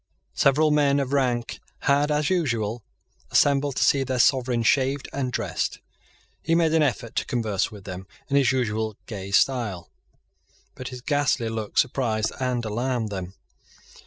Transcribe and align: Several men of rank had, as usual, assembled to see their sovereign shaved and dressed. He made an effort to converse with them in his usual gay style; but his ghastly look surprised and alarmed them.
Several 0.33 0.71
men 0.71 0.99
of 0.99 1.13
rank 1.13 1.59
had, 1.81 2.09
as 2.09 2.31
usual, 2.31 2.83
assembled 3.29 3.75
to 3.75 3.83
see 3.85 4.03
their 4.03 4.17
sovereign 4.17 4.63
shaved 4.63 5.07
and 5.13 5.31
dressed. 5.31 5.79
He 6.41 6.55
made 6.55 6.73
an 6.73 6.81
effort 6.81 7.15
to 7.17 7.25
converse 7.27 7.69
with 7.69 7.83
them 7.83 8.07
in 8.27 8.35
his 8.35 8.51
usual 8.51 8.97
gay 9.05 9.29
style; 9.29 9.91
but 10.73 10.87
his 10.87 11.01
ghastly 11.01 11.49
look 11.49 11.77
surprised 11.77 12.31
and 12.39 12.65
alarmed 12.65 13.09
them. 13.09 13.35